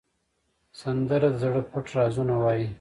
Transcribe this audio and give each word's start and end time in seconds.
سندره 0.81 1.29
د 1.33 1.35
زړه 1.41 1.61
پټ 1.71 1.85
رازونه 1.97 2.33
وایي 2.43 2.67